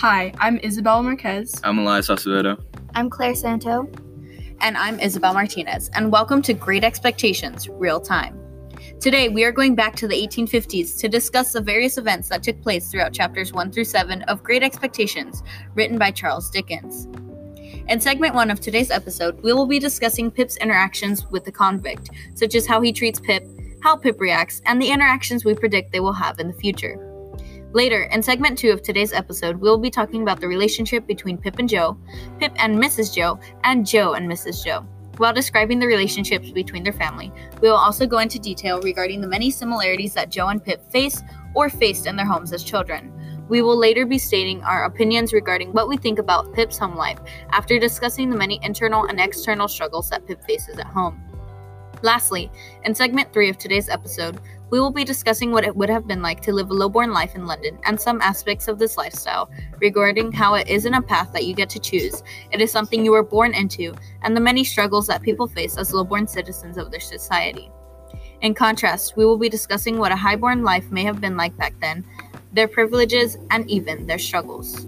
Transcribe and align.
Hi, 0.00 0.32
I'm 0.38 0.56
Isabel 0.62 1.02
Marquez. 1.02 1.60
I'm 1.62 1.78
Elias 1.78 2.08
Acevedo. 2.08 2.58
I'm 2.94 3.10
Claire 3.10 3.34
Santo. 3.34 3.86
And 4.62 4.78
I'm 4.78 4.98
Isabel 4.98 5.34
Martinez, 5.34 5.90
and 5.92 6.10
welcome 6.10 6.40
to 6.40 6.54
Great 6.54 6.84
Expectations 6.84 7.68
Real 7.68 8.00
Time. 8.00 8.40
Today, 8.98 9.28
we 9.28 9.44
are 9.44 9.52
going 9.52 9.74
back 9.74 9.96
to 9.96 10.08
the 10.08 10.14
1850s 10.14 10.98
to 11.00 11.08
discuss 11.10 11.52
the 11.52 11.60
various 11.60 11.98
events 11.98 12.30
that 12.30 12.42
took 12.42 12.62
place 12.62 12.90
throughout 12.90 13.12
chapters 13.12 13.52
1 13.52 13.72
through 13.72 13.84
7 13.84 14.22
of 14.22 14.42
Great 14.42 14.62
Expectations, 14.62 15.42
written 15.74 15.98
by 15.98 16.10
Charles 16.10 16.48
Dickens. 16.48 17.06
In 17.86 18.00
segment 18.00 18.34
1 18.34 18.50
of 18.50 18.58
today's 18.58 18.90
episode, 18.90 19.38
we 19.42 19.52
will 19.52 19.66
be 19.66 19.78
discussing 19.78 20.30
Pip's 20.30 20.56
interactions 20.56 21.26
with 21.26 21.44
the 21.44 21.52
convict, 21.52 22.08
such 22.36 22.54
as 22.54 22.66
how 22.66 22.80
he 22.80 22.90
treats 22.90 23.20
Pip, 23.20 23.46
how 23.82 23.96
Pip 23.96 24.18
reacts, 24.18 24.62
and 24.64 24.80
the 24.80 24.90
interactions 24.90 25.44
we 25.44 25.52
predict 25.54 25.92
they 25.92 26.00
will 26.00 26.14
have 26.14 26.40
in 26.40 26.48
the 26.48 26.54
future. 26.54 27.09
Later, 27.72 28.02
in 28.10 28.20
segment 28.20 28.58
2 28.58 28.70
of 28.70 28.82
today's 28.82 29.12
episode, 29.12 29.60
we 29.60 29.68
will 29.68 29.78
be 29.78 29.90
talking 29.90 30.22
about 30.22 30.40
the 30.40 30.48
relationship 30.48 31.06
between 31.06 31.38
Pip 31.38 31.60
and 31.60 31.68
Joe, 31.68 31.96
Pip 32.40 32.50
and 32.56 32.76
Mrs. 32.76 33.14
Joe, 33.14 33.38
and 33.62 33.86
Joe 33.86 34.14
and 34.14 34.28
Mrs. 34.28 34.64
Joe. 34.64 34.84
While 35.18 35.32
describing 35.32 35.78
the 35.78 35.86
relationships 35.86 36.50
between 36.50 36.82
their 36.82 36.92
family, 36.92 37.30
we 37.60 37.68
will 37.68 37.76
also 37.76 38.08
go 38.08 38.18
into 38.18 38.40
detail 38.40 38.80
regarding 38.80 39.20
the 39.20 39.28
many 39.28 39.52
similarities 39.52 40.14
that 40.14 40.30
Joe 40.30 40.48
and 40.48 40.64
Pip 40.64 40.82
face 40.90 41.22
or 41.54 41.70
faced 41.70 42.06
in 42.06 42.16
their 42.16 42.26
homes 42.26 42.52
as 42.52 42.64
children. 42.64 43.12
We 43.48 43.62
will 43.62 43.76
later 43.76 44.04
be 44.04 44.18
stating 44.18 44.64
our 44.64 44.86
opinions 44.86 45.32
regarding 45.32 45.72
what 45.72 45.88
we 45.88 45.96
think 45.96 46.18
about 46.18 46.52
Pip's 46.52 46.78
home 46.78 46.96
life 46.96 47.20
after 47.50 47.78
discussing 47.78 48.30
the 48.30 48.36
many 48.36 48.58
internal 48.64 49.04
and 49.04 49.20
external 49.20 49.68
struggles 49.68 50.10
that 50.10 50.26
Pip 50.26 50.42
faces 50.44 50.78
at 50.80 50.86
home. 50.86 51.22
Lastly, 52.02 52.50
in 52.84 52.94
segment 52.94 53.32
3 53.32 53.50
of 53.50 53.58
today's 53.58 53.88
episode, 53.88 54.40
we 54.70 54.80
will 54.80 54.90
be 54.90 55.04
discussing 55.04 55.50
what 55.50 55.64
it 55.64 55.74
would 55.74 55.90
have 55.90 56.06
been 56.06 56.22
like 56.22 56.40
to 56.42 56.52
live 56.52 56.70
a 56.70 56.74
low-born 56.74 57.12
life 57.12 57.34
in 57.34 57.46
London 57.46 57.78
and 57.84 58.00
some 58.00 58.20
aspects 58.22 58.68
of 58.68 58.78
this 58.78 58.96
lifestyle 58.96 59.50
regarding 59.80 60.30
how 60.30 60.54
it 60.54 60.68
isn't 60.68 60.94
a 60.94 61.02
path 61.02 61.32
that 61.32 61.44
you 61.44 61.54
get 61.54 61.68
to 61.70 61.80
choose. 61.80 62.22
It 62.52 62.60
is 62.60 62.70
something 62.70 63.04
you 63.04 63.10
were 63.10 63.24
born 63.24 63.52
into 63.52 63.94
and 64.22 64.36
the 64.36 64.40
many 64.40 64.62
struggles 64.62 65.08
that 65.08 65.22
people 65.22 65.48
face 65.48 65.76
as 65.76 65.92
low-born 65.92 66.28
citizens 66.28 66.78
of 66.78 66.90
their 66.90 67.00
society. 67.00 67.70
In 68.42 68.54
contrast, 68.54 69.16
we 69.16 69.26
will 69.26 69.38
be 69.38 69.48
discussing 69.48 69.98
what 69.98 70.12
a 70.12 70.16
high-born 70.16 70.62
life 70.62 70.90
may 70.90 71.02
have 71.02 71.20
been 71.20 71.36
like 71.36 71.56
back 71.56 71.74
then, 71.80 72.04
their 72.52 72.68
privileges, 72.68 73.36
and 73.50 73.68
even 73.68 74.06
their 74.06 74.18
struggles. 74.18 74.86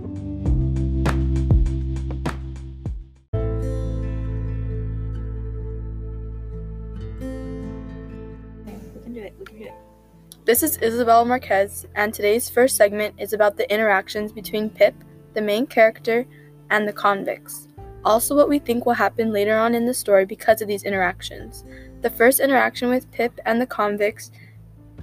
This 10.44 10.64
is 10.64 10.76
Isabel 10.78 11.24
Marquez, 11.24 11.86
and 11.94 12.12
today's 12.12 12.50
first 12.50 12.76
segment 12.76 13.14
is 13.16 13.32
about 13.32 13.56
the 13.56 13.72
interactions 13.72 14.32
between 14.32 14.70
Pip, 14.70 14.92
the 15.34 15.40
main 15.40 15.68
character, 15.68 16.26
and 16.68 16.86
the 16.86 16.92
convicts. 16.92 17.68
Also, 18.04 18.34
what 18.34 18.48
we 18.48 18.58
think 18.58 18.84
will 18.84 18.92
happen 18.92 19.32
later 19.32 19.56
on 19.56 19.72
in 19.72 19.86
the 19.86 19.94
story 19.94 20.24
because 20.24 20.60
of 20.60 20.66
these 20.66 20.82
interactions. 20.82 21.64
The 22.00 22.10
first 22.10 22.40
interaction 22.40 22.88
with 22.88 23.08
Pip 23.12 23.38
and 23.46 23.60
the 23.60 23.68
convicts 23.68 24.32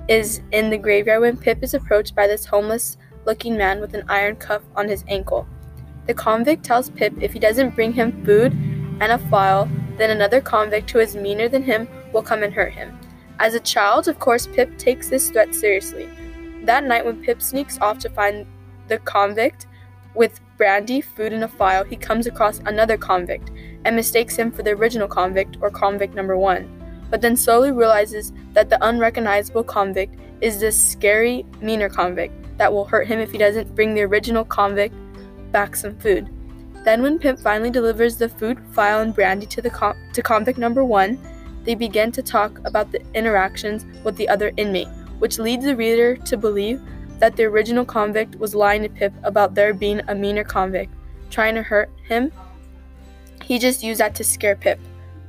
is 0.10 0.42
in 0.52 0.70
the 0.70 0.78
graveyard 0.78 1.22
when 1.22 1.38
Pip 1.38 1.64
is 1.64 1.74
approached 1.74 2.16
by 2.16 2.28
this 2.28 2.44
homeless 2.44 2.98
looking 3.26 3.56
man 3.56 3.80
with 3.80 3.94
an 3.94 4.04
iron 4.10 4.36
cuff 4.36 4.64
on 4.76 4.90
his 4.90 5.06
ankle. 5.08 5.48
The 6.06 6.14
convict 6.14 6.66
tells 6.66 6.90
Pip 6.90 7.14
if 7.22 7.32
he 7.32 7.40
doesn't 7.40 7.76
bring 7.76 7.94
him 7.94 8.26
food 8.26 8.52
and 9.00 9.04
a 9.14 9.18
file, 9.30 9.70
then 9.96 10.10
another 10.10 10.42
convict 10.42 10.92
who 10.92 11.00
is 11.00 11.16
meaner 11.16 11.48
than 11.48 11.64
him 11.64 11.88
will 12.12 12.24
come 12.24 12.44
and 12.44 12.54
hurt 12.54 12.74
him. 12.74 12.99
As 13.40 13.54
a 13.54 13.60
child, 13.62 14.10
of 14.10 14.20
course, 14.20 14.48
Pip 14.48 14.78
takes 14.78 15.08
this 15.08 15.30
threat 15.30 15.56
seriously. 15.56 16.10
That 16.64 16.84
night, 16.84 17.06
when 17.06 17.24
Pip 17.24 17.42
sneaks 17.42 17.80
off 17.80 17.98
to 18.00 18.10
find 18.10 18.46
the 18.90 19.00
convict 19.00 19.66
with 20.14 20.42
brandy, 20.58 21.00
food, 21.00 21.32
and 21.32 21.46
a 21.46 21.48
file, 21.48 21.86
he 21.86 21.96
comes 21.96 22.28
across 22.28 22.60
another 22.66 22.98
convict 22.98 23.50
and 23.86 23.96
mistakes 23.96 24.36
him 24.36 24.52
for 24.52 24.62
the 24.62 24.72
original 24.72 25.08
convict 25.08 25.56
or 25.62 25.70
convict 25.70 26.16
number 26.16 26.38
one, 26.38 26.68
but 27.10 27.22
then 27.22 27.38
slowly 27.38 27.72
realizes 27.72 28.34
that 28.52 28.70
the 28.70 28.86
unrecognizable 28.86 29.64
convict 29.64 30.20
is 30.42 30.60
this 30.60 30.78
scary, 30.78 31.46
meaner 31.62 31.88
convict 31.88 32.34
that 32.58 32.72
will 32.72 32.86
hurt 32.86 33.08
him 33.08 33.20
if 33.20 33.32
he 33.32 33.38
doesn't 33.38 33.74
bring 33.74 33.94
the 33.94 34.02
original 34.02 34.44
convict 34.44 34.96
back 35.54 35.78
some 35.78 35.98
food. 36.00 36.30
Then, 36.84 37.02
when 37.02 37.20
Pip 37.20 37.40
finally 37.40 37.70
delivers 37.70 38.18
the 38.18 38.28
food, 38.28 38.60
file, 38.72 39.02
and 39.02 39.16
brandy 39.16 39.46
to 39.48 39.62
the 39.62 39.70
com- 39.70 39.98
to 40.14 40.22
convict 40.22 40.58
number 40.58 40.84
one, 40.84 41.18
they 41.64 41.76
begin 41.76 42.12
to 42.14 42.22
talk 42.22 42.60
about 42.66 42.92
the 42.92 43.02
interactions 43.14 43.86
with 44.04 44.16
the 44.16 44.30
other 44.30 44.52
inmate, 44.58 44.88
which 45.20 45.40
leads 45.40 45.66
the 45.66 45.76
reader 45.76 46.16
to 46.16 46.38
believe 46.38 46.82
that 47.20 47.36
the 47.36 47.44
original 47.44 47.86
convict 47.86 48.36
was 48.38 48.56
lying 48.56 48.84
to 48.84 48.90
Pip 48.90 49.14
about 49.24 49.56
there 49.56 49.74
being 49.74 50.02
a 50.08 50.16
meaner 50.16 50.44
convict 50.44 50.94
trying 51.30 51.56
to 51.56 51.62
hurt 51.62 51.90
him. 52.08 52.32
He 53.44 53.60
just 53.60 53.84
used 53.84 54.00
that 54.00 54.16
to 54.16 54.24
scare 54.24 54.56
Pip. 54.56 54.80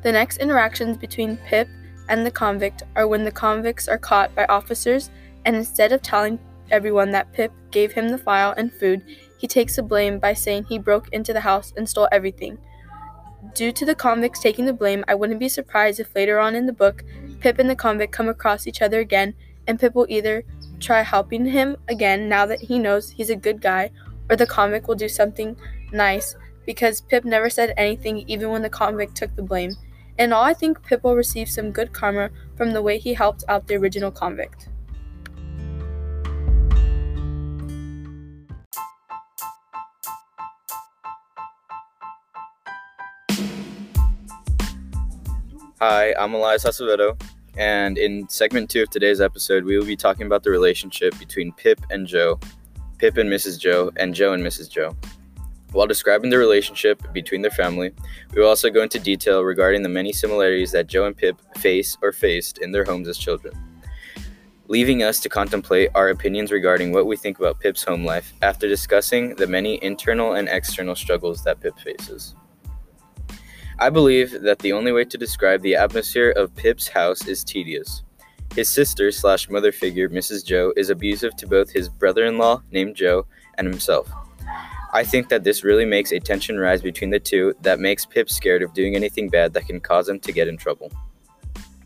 The 0.02 0.12
next 0.12 0.38
interactions 0.38 0.96
between 0.96 1.36
Pip 1.38 1.68
and 2.08 2.24
the 2.24 2.30
convict 2.30 2.82
are 2.96 3.06
when 3.06 3.24
the 3.24 3.30
convicts 3.30 3.88
are 3.88 3.98
caught 3.98 4.34
by 4.34 4.46
officers, 4.46 5.10
and 5.44 5.54
instead 5.56 5.92
of 5.92 6.02
telling 6.02 6.38
everyone 6.70 7.10
that 7.10 7.32
Pip 7.32 7.52
gave 7.70 7.92
him 7.92 8.08
the 8.08 8.18
file 8.18 8.54
and 8.56 8.72
food, 8.72 9.02
he 9.38 9.46
takes 9.46 9.76
the 9.76 9.82
blame 9.82 10.18
by 10.18 10.34
saying 10.34 10.64
he 10.64 10.78
broke 10.78 11.08
into 11.12 11.32
the 11.32 11.40
house 11.40 11.72
and 11.76 11.88
stole 11.88 12.08
everything. 12.12 12.58
Due 13.54 13.72
to 13.72 13.84
the 13.84 13.94
convicts 13.94 14.40
taking 14.40 14.66
the 14.66 14.72
blame, 14.72 15.04
I 15.08 15.14
wouldn't 15.14 15.40
be 15.40 15.48
surprised 15.48 15.98
if 15.98 16.14
later 16.14 16.38
on 16.38 16.54
in 16.54 16.66
the 16.66 16.72
book, 16.72 17.04
Pip 17.40 17.58
and 17.58 17.70
the 17.70 17.74
convict 17.74 18.12
come 18.12 18.28
across 18.28 18.66
each 18.66 18.82
other 18.82 19.00
again, 19.00 19.34
and 19.66 19.80
Pip 19.80 19.94
will 19.94 20.06
either 20.08 20.44
try 20.78 21.02
helping 21.02 21.46
him 21.46 21.76
again 21.88 22.28
now 22.28 22.46
that 22.46 22.60
he 22.60 22.78
knows 22.78 23.10
he's 23.10 23.30
a 23.30 23.36
good 23.36 23.60
guy, 23.60 23.90
or 24.28 24.36
the 24.36 24.46
convict 24.46 24.86
will 24.88 24.94
do 24.94 25.08
something 25.08 25.56
nice 25.92 26.36
because 26.66 27.00
Pip 27.00 27.24
never 27.24 27.50
said 27.50 27.74
anything 27.76 28.18
even 28.28 28.50
when 28.50 28.62
the 28.62 28.70
convict 28.70 29.16
took 29.16 29.34
the 29.34 29.42
blame. 29.42 29.72
In 30.18 30.32
all, 30.32 30.44
I 30.44 30.54
think 30.54 30.82
Pip 30.82 31.02
will 31.02 31.16
receive 31.16 31.48
some 31.48 31.72
good 31.72 31.92
karma 31.92 32.30
from 32.56 32.72
the 32.72 32.82
way 32.82 32.98
he 32.98 33.14
helped 33.14 33.44
out 33.48 33.66
the 33.66 33.76
original 33.76 34.10
convict. 34.10 34.68
Hi, 45.82 46.12
I'm 46.18 46.34
Elias 46.34 46.64
Acevedo, 46.64 47.18
and 47.56 47.96
in 47.96 48.28
segment 48.28 48.68
two 48.68 48.82
of 48.82 48.90
today's 48.90 49.18
episode, 49.18 49.64
we 49.64 49.78
will 49.78 49.86
be 49.86 49.96
talking 49.96 50.26
about 50.26 50.42
the 50.42 50.50
relationship 50.50 51.18
between 51.18 51.52
Pip 51.52 51.80
and 51.88 52.06
Joe, 52.06 52.38
Pip 52.98 53.16
and 53.16 53.30
Mrs. 53.30 53.58
Joe, 53.58 53.90
and 53.96 54.14
Joe 54.14 54.34
and 54.34 54.44
Mrs. 54.44 54.68
Joe. 54.70 54.94
While 55.72 55.86
describing 55.86 56.28
the 56.28 56.36
relationship 56.36 57.02
between 57.14 57.40
their 57.40 57.50
family, 57.50 57.92
we 58.34 58.42
will 58.42 58.48
also 58.50 58.68
go 58.68 58.82
into 58.82 58.98
detail 58.98 59.40
regarding 59.40 59.82
the 59.82 59.88
many 59.88 60.12
similarities 60.12 60.70
that 60.72 60.86
Joe 60.86 61.06
and 61.06 61.16
Pip 61.16 61.40
face 61.56 61.96
or 62.02 62.12
faced 62.12 62.58
in 62.58 62.72
their 62.72 62.84
homes 62.84 63.08
as 63.08 63.16
children, 63.16 63.54
leaving 64.68 65.02
us 65.02 65.18
to 65.20 65.30
contemplate 65.30 65.88
our 65.94 66.10
opinions 66.10 66.52
regarding 66.52 66.92
what 66.92 67.06
we 67.06 67.16
think 67.16 67.38
about 67.38 67.58
Pip's 67.58 67.84
home 67.84 68.04
life 68.04 68.34
after 68.42 68.68
discussing 68.68 69.34
the 69.36 69.46
many 69.46 69.82
internal 69.82 70.34
and 70.34 70.46
external 70.46 70.94
struggles 70.94 71.42
that 71.44 71.58
Pip 71.58 71.78
faces. 71.78 72.34
I 73.80 73.88
believe 73.88 74.42
that 74.42 74.58
the 74.58 74.74
only 74.74 74.92
way 74.92 75.06
to 75.06 75.16
describe 75.16 75.62
the 75.62 75.74
atmosphere 75.74 76.32
of 76.32 76.54
Pip's 76.54 76.86
house 76.86 77.26
is 77.26 77.42
tedious. 77.42 78.02
His 78.54 78.68
sister 78.68 79.10
slash 79.10 79.48
mother 79.48 79.72
figure, 79.72 80.10
Mrs. 80.10 80.44
Joe, 80.44 80.74
is 80.76 80.90
abusive 80.90 81.34
to 81.36 81.46
both 81.46 81.70
his 81.70 81.88
brother 81.88 82.26
in 82.26 82.36
law, 82.36 82.62
named 82.70 82.94
Joe, 82.94 83.24
and 83.56 83.66
himself. 83.66 84.12
I 84.92 85.02
think 85.02 85.30
that 85.30 85.44
this 85.44 85.64
really 85.64 85.86
makes 85.86 86.12
a 86.12 86.20
tension 86.20 86.58
rise 86.58 86.82
between 86.82 87.08
the 87.08 87.18
two 87.18 87.54
that 87.62 87.80
makes 87.80 88.04
Pip 88.04 88.28
scared 88.28 88.62
of 88.62 88.74
doing 88.74 88.96
anything 88.96 89.30
bad 89.30 89.54
that 89.54 89.66
can 89.66 89.80
cause 89.80 90.10
him 90.10 90.20
to 90.20 90.32
get 90.32 90.46
in 90.46 90.58
trouble. 90.58 90.92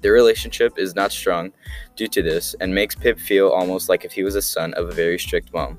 Their 0.00 0.15
relationship 0.15 0.81
is 0.81 0.97
not 0.97 1.12
strong 1.12 1.53
due 1.94 2.09
to 2.09 2.22
this 2.22 2.56
and 2.61 2.75
makes 2.75 2.97
Pip 2.97 3.20
feel 3.20 3.50
almost 3.50 3.88
like 3.88 4.05
if 4.05 4.11
he 4.11 4.25
was 4.25 4.35
a 4.35 4.43
son 4.43 4.75
of 4.75 4.88
a 4.88 4.93
very 4.93 5.19
strict 5.19 5.52
mom. 5.52 5.79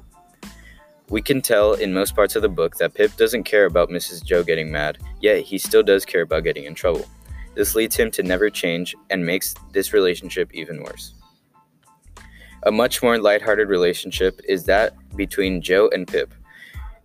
We 1.09 1.21
can 1.21 1.41
tell 1.41 1.73
in 1.73 1.93
most 1.93 2.15
parts 2.15 2.35
of 2.35 2.41
the 2.41 2.49
book 2.49 2.77
that 2.77 2.95
Pip 2.95 3.15
doesn't 3.15 3.43
care 3.43 3.65
about 3.65 3.89
Mrs. 3.89 4.23
Joe 4.23 4.43
getting 4.43 4.71
mad, 4.71 4.97
yet 5.21 5.41
he 5.41 5.59
still 5.59 5.83
does 5.83 6.03
care 6.03 6.21
about 6.21 6.43
getting 6.43 6.65
in 6.65 6.73
trouble. 6.73 7.05
This 7.53 7.75
leads 7.75 7.95
him 7.95 8.09
to 8.11 8.23
never 8.23 8.49
change 8.49 8.95
and 9.11 9.25
makes 9.25 9.53
this 9.71 9.93
relationship 9.93 10.49
even 10.53 10.83
worse. 10.83 11.13
A 12.63 12.71
much 12.71 13.03
more 13.03 13.19
lighthearted 13.19 13.69
relationship 13.69 14.41
is 14.47 14.63
that 14.65 14.95
between 15.15 15.61
Joe 15.61 15.89
and 15.93 16.07
Pip. 16.07 16.33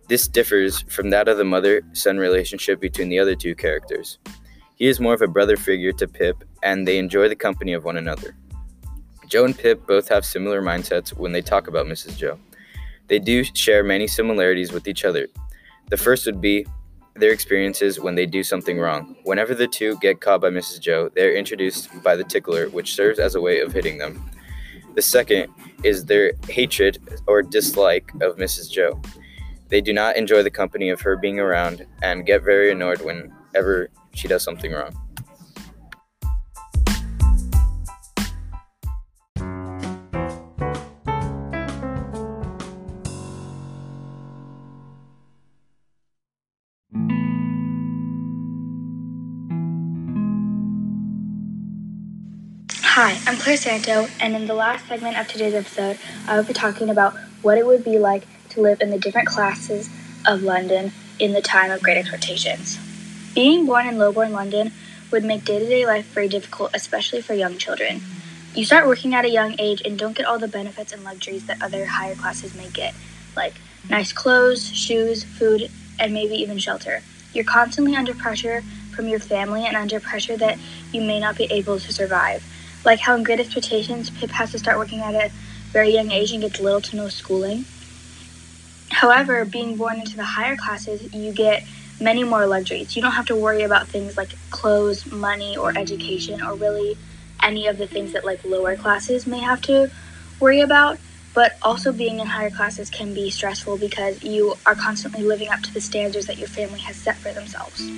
This 0.07 0.27
differs 0.27 0.81
from 0.93 1.11
that 1.11 1.27
of 1.27 1.37
the 1.37 1.43
mother 1.43 1.83
son 1.93 2.17
relationship 2.17 2.81
between 2.81 3.09
the 3.09 3.19
other 3.19 3.35
two 3.35 3.53
characters. 3.53 4.17
He 4.75 4.87
is 4.87 4.99
more 4.99 5.13
of 5.13 5.21
a 5.21 5.27
brother 5.27 5.57
figure 5.57 5.91
to 5.93 6.07
Pip, 6.07 6.43
and 6.63 6.87
they 6.87 6.97
enjoy 6.97 7.29
the 7.29 7.35
company 7.35 7.73
of 7.73 7.85
one 7.85 7.97
another. 7.97 8.35
Joe 9.27 9.45
and 9.45 9.57
Pip 9.57 9.85
both 9.85 10.09
have 10.09 10.25
similar 10.25 10.61
mindsets 10.61 11.15
when 11.15 11.31
they 11.31 11.41
talk 11.41 11.67
about 11.67 11.85
Mrs. 11.85 12.17
Joe. 12.17 12.39
They 13.07 13.19
do 13.19 13.43
share 13.43 13.83
many 13.83 14.07
similarities 14.07 14.71
with 14.71 14.87
each 14.87 15.05
other. 15.05 15.27
The 15.89 15.97
first 15.97 16.25
would 16.25 16.41
be 16.41 16.65
their 17.15 17.31
experiences 17.31 17.99
when 17.99 18.15
they 18.15 18.25
do 18.25 18.43
something 18.43 18.79
wrong. 18.79 19.15
Whenever 19.23 19.53
the 19.53 19.67
two 19.67 19.97
get 19.99 20.21
caught 20.21 20.41
by 20.41 20.49
Mrs. 20.49 20.79
Joe, 20.79 21.09
they 21.13 21.27
are 21.27 21.33
introduced 21.33 21.89
by 22.03 22.15
the 22.15 22.23
tickler, 22.23 22.69
which 22.69 22.95
serves 22.95 23.19
as 23.19 23.35
a 23.35 23.41
way 23.41 23.59
of 23.59 23.73
hitting 23.73 23.97
them. 23.97 24.29
The 24.95 25.01
second 25.01 25.53
is 25.83 26.05
their 26.05 26.33
hatred 26.47 26.99
or 27.27 27.41
dislike 27.41 28.11
of 28.21 28.37
Mrs. 28.37 28.69
Joe. 28.69 29.01
They 29.69 29.81
do 29.81 29.93
not 29.93 30.17
enjoy 30.17 30.43
the 30.43 30.49
company 30.49 30.89
of 30.89 31.01
her 31.01 31.15
being 31.15 31.39
around 31.39 31.85
and 32.01 32.25
get 32.25 32.43
very 32.43 32.71
annoyed 32.71 33.01
whenever 33.01 33.89
she 34.13 34.27
does 34.27 34.43
something 34.43 34.71
wrong. 34.71 34.97
Hi, 53.03 53.17
I'm 53.25 53.35
Claire 53.37 53.57
Santo, 53.57 54.07
and 54.19 54.35
in 54.35 54.45
the 54.45 54.53
last 54.53 54.85
segment 54.87 55.17
of 55.17 55.27
today's 55.27 55.55
episode, 55.55 55.97
I 56.27 56.37
will 56.37 56.43
be 56.43 56.53
talking 56.53 56.87
about 56.87 57.15
what 57.41 57.57
it 57.57 57.65
would 57.65 57.83
be 57.83 57.97
like 57.97 58.27
to 58.49 58.61
live 58.61 58.79
in 58.79 58.91
the 58.91 58.99
different 58.99 59.27
classes 59.27 59.89
of 60.27 60.43
London 60.43 60.91
in 61.17 61.33
the 61.33 61.41
time 61.41 61.71
of 61.71 61.81
Great 61.81 61.97
Expectations. 61.97 62.77
Being 63.33 63.65
born 63.65 63.87
in 63.87 63.97
Lowbourne, 63.97 64.33
London, 64.33 64.71
would 65.09 65.23
make 65.23 65.45
day 65.45 65.57
to 65.57 65.65
day 65.65 65.83
life 65.83 66.05
very 66.13 66.27
difficult, 66.27 66.75
especially 66.75 67.23
for 67.23 67.33
young 67.33 67.57
children. 67.57 68.01
You 68.53 68.65
start 68.65 68.85
working 68.85 69.15
at 69.15 69.25
a 69.25 69.31
young 69.31 69.55
age 69.57 69.81
and 69.83 69.97
don't 69.97 70.15
get 70.15 70.27
all 70.27 70.37
the 70.37 70.47
benefits 70.47 70.91
and 70.91 71.03
luxuries 71.03 71.47
that 71.47 71.59
other 71.59 71.85
higher 71.87 72.13
classes 72.13 72.53
may 72.53 72.67
get, 72.67 72.93
like 73.35 73.55
nice 73.89 74.13
clothes, 74.13 74.71
shoes, 74.71 75.23
food, 75.23 75.71
and 75.97 76.13
maybe 76.13 76.35
even 76.35 76.59
shelter. 76.59 77.01
You're 77.33 77.45
constantly 77.45 77.95
under 77.95 78.13
pressure 78.13 78.61
from 78.95 79.07
your 79.07 79.19
family 79.19 79.65
and 79.65 79.75
under 79.75 79.99
pressure 79.99 80.37
that 80.37 80.59
you 80.91 81.01
may 81.01 81.19
not 81.19 81.35
be 81.35 81.45
able 81.45 81.79
to 81.79 81.91
survive. 81.91 82.43
Like 82.83 82.99
how 82.99 83.15
in 83.15 83.23
Great 83.23 83.39
Expectations, 83.39 84.09
Pip 84.09 84.31
has 84.31 84.51
to 84.51 84.59
start 84.59 84.77
working 84.77 85.01
at 85.01 85.13
a 85.15 85.31
very 85.71 85.91
young 85.93 86.11
age 86.11 86.31
and 86.31 86.41
gets 86.41 86.59
little 86.59 86.81
to 86.81 86.95
no 86.95 87.09
schooling. 87.09 87.65
However, 88.91 89.45
being 89.45 89.77
born 89.77 89.99
into 89.99 90.15
the 90.17 90.23
higher 90.25 90.55
classes, 90.57 91.01
you 91.13 91.31
get 91.33 91.63
many 91.99 92.23
more 92.23 92.47
luxuries. 92.47 92.95
You 92.95 93.01
don't 93.01 93.13
have 93.13 93.25
to 93.27 93.35
worry 93.35 93.63
about 93.63 93.89
things 93.89 94.17
like 94.17 94.33
clothes, 94.49 95.05
money, 95.05 95.55
or 95.57 95.77
education, 95.77 96.41
or 96.41 96.55
really 96.55 96.97
any 97.43 97.67
of 97.67 97.77
the 97.77 97.87
things 97.87 98.13
that 98.13 98.25
like 98.25 98.43
lower 98.43 98.75
classes 98.75 99.27
may 99.27 99.39
have 99.39 99.61
to 99.63 99.91
worry 100.39 100.61
about. 100.61 100.99
But 101.33 101.53
also 101.61 101.93
being 101.93 102.19
in 102.19 102.27
higher 102.27 102.49
classes 102.49 102.89
can 102.89 103.13
be 103.13 103.29
stressful 103.29 103.77
because 103.77 104.21
you 104.21 104.55
are 104.65 104.75
constantly 104.75 105.23
living 105.23 105.49
up 105.49 105.61
to 105.61 105.73
the 105.73 105.79
standards 105.81 106.25
that 106.27 106.37
your 106.37 106.49
family 106.49 106.81
has 106.81 106.97
set 106.97 107.19
for 107.19 107.33
themselves. 107.33 107.89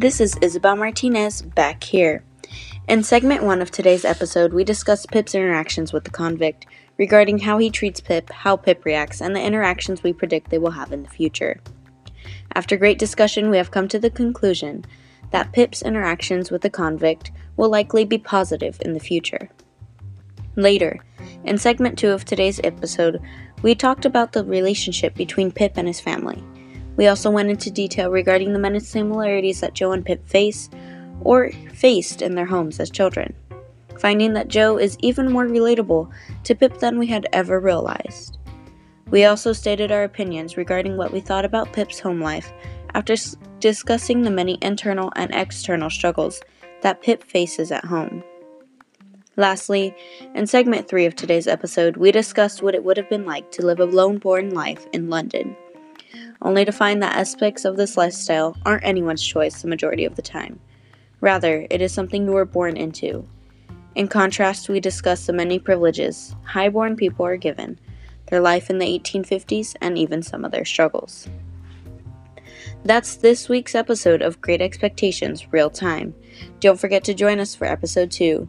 This 0.00 0.18
is 0.18 0.38
Isabel 0.40 0.76
Martinez 0.76 1.42
back 1.42 1.84
here. 1.84 2.24
In 2.88 3.02
segment 3.02 3.42
one 3.42 3.60
of 3.60 3.70
today's 3.70 4.06
episode, 4.06 4.54
we 4.54 4.64
discussed 4.64 5.10
Pip's 5.10 5.34
interactions 5.34 5.92
with 5.92 6.04
the 6.04 6.10
convict, 6.10 6.64
regarding 6.96 7.40
how 7.40 7.58
he 7.58 7.68
treats 7.68 8.00
Pip, 8.00 8.30
how 8.30 8.56
Pip 8.56 8.86
reacts, 8.86 9.20
and 9.20 9.36
the 9.36 9.42
interactions 9.42 10.02
we 10.02 10.14
predict 10.14 10.48
they 10.48 10.56
will 10.56 10.70
have 10.70 10.90
in 10.90 11.02
the 11.02 11.10
future. 11.10 11.60
After 12.54 12.78
great 12.78 12.98
discussion, 12.98 13.50
we 13.50 13.58
have 13.58 13.72
come 13.72 13.88
to 13.88 13.98
the 13.98 14.08
conclusion 14.08 14.86
that 15.32 15.52
Pip's 15.52 15.82
interactions 15.82 16.50
with 16.50 16.62
the 16.62 16.70
convict 16.70 17.30
will 17.58 17.68
likely 17.68 18.06
be 18.06 18.16
positive 18.16 18.80
in 18.80 18.94
the 18.94 19.00
future. 19.00 19.50
Later, 20.56 20.98
in 21.44 21.58
segment 21.58 21.98
two 21.98 22.08
of 22.08 22.24
today's 22.24 22.58
episode, 22.64 23.20
we 23.60 23.74
talked 23.74 24.06
about 24.06 24.32
the 24.32 24.46
relationship 24.46 25.14
between 25.14 25.52
Pip 25.52 25.74
and 25.76 25.86
his 25.86 26.00
family. 26.00 26.42
We 27.00 27.06
also 27.06 27.30
went 27.30 27.48
into 27.48 27.70
detail 27.70 28.10
regarding 28.10 28.52
the 28.52 28.58
many 28.58 28.78
similarities 28.78 29.60
that 29.60 29.72
Joe 29.72 29.92
and 29.92 30.04
Pip 30.04 30.28
face 30.28 30.68
or 31.22 31.50
faced 31.72 32.20
in 32.20 32.34
their 32.34 32.44
homes 32.44 32.78
as 32.78 32.90
children, 32.90 33.34
finding 33.98 34.34
that 34.34 34.48
Joe 34.48 34.76
is 34.76 34.98
even 35.00 35.32
more 35.32 35.46
relatable 35.46 36.10
to 36.44 36.54
Pip 36.54 36.78
than 36.78 36.98
we 36.98 37.06
had 37.06 37.26
ever 37.32 37.58
realized. 37.58 38.36
We 39.08 39.24
also 39.24 39.54
stated 39.54 39.90
our 39.90 40.04
opinions 40.04 40.58
regarding 40.58 40.98
what 40.98 41.10
we 41.10 41.20
thought 41.20 41.46
about 41.46 41.72
Pip's 41.72 41.98
home 41.98 42.20
life 42.20 42.52
after 42.92 43.14
s- 43.14 43.34
discussing 43.60 44.20
the 44.20 44.30
many 44.30 44.58
internal 44.60 45.10
and 45.16 45.34
external 45.34 45.88
struggles 45.88 46.42
that 46.82 47.00
Pip 47.00 47.24
faces 47.24 47.72
at 47.72 47.86
home. 47.86 48.22
Lastly, 49.38 49.96
in 50.34 50.46
segment 50.46 50.86
3 50.86 51.06
of 51.06 51.16
today's 51.16 51.46
episode, 51.46 51.96
we 51.96 52.12
discussed 52.12 52.62
what 52.62 52.74
it 52.74 52.84
would 52.84 52.98
have 52.98 53.08
been 53.08 53.24
like 53.24 53.50
to 53.52 53.64
live 53.64 53.80
a 53.80 53.86
lone 53.86 54.18
born 54.18 54.50
life 54.50 54.86
in 54.92 55.08
London 55.08 55.56
only 56.42 56.64
to 56.64 56.72
find 56.72 57.02
that 57.02 57.16
aspects 57.16 57.64
of 57.64 57.76
this 57.76 57.96
lifestyle 57.96 58.56
aren't 58.64 58.84
anyone's 58.84 59.22
choice 59.22 59.62
the 59.62 59.68
majority 59.68 60.04
of 60.04 60.16
the 60.16 60.22
time. 60.22 60.58
Rather, 61.20 61.66
it 61.70 61.80
is 61.80 61.92
something 61.92 62.24
you 62.24 62.32
were 62.32 62.44
born 62.44 62.76
into. 62.76 63.26
In 63.94 64.08
contrast, 64.08 64.68
we 64.68 64.80
discuss 64.80 65.26
the 65.26 65.32
many 65.32 65.58
privileges 65.58 66.34
highborn 66.44 66.96
people 66.96 67.26
are 67.26 67.36
given, 67.36 67.78
their 68.26 68.40
life 68.40 68.70
in 68.70 68.78
the 68.78 68.86
1850s, 68.86 69.74
and 69.80 69.98
even 69.98 70.22
some 70.22 70.44
of 70.44 70.52
their 70.52 70.64
struggles. 70.64 71.28
That's 72.84 73.16
this 73.16 73.48
week's 73.48 73.74
episode 73.74 74.22
of 74.22 74.40
Great 74.40 74.62
Expectations 74.62 75.52
Real 75.52 75.68
Time. 75.68 76.14
Don't 76.60 76.80
forget 76.80 77.04
to 77.04 77.14
join 77.14 77.38
us 77.38 77.54
for 77.54 77.66
episode 77.66 78.10
2. 78.10 78.48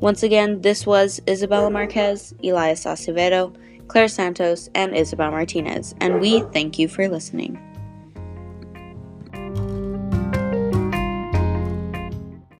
Once 0.00 0.22
again, 0.22 0.60
this 0.60 0.86
was 0.86 1.20
Isabella 1.28 1.70
Marquez, 1.70 2.34
Elias 2.42 2.84
Acevedo, 2.84 3.54
Claire 3.90 4.06
Santos, 4.06 4.70
and 4.76 4.96
Isabel 4.96 5.32
Martinez, 5.32 5.96
and 6.00 6.20
we 6.20 6.42
thank 6.52 6.78
you 6.78 6.86
for 6.86 7.08
listening. 7.08 7.58